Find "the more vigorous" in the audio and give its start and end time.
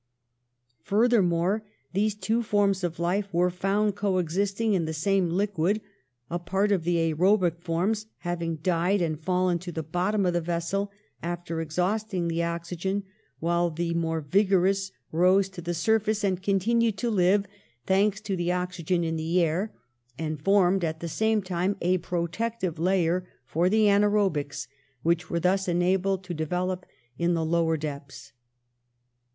13.69-14.91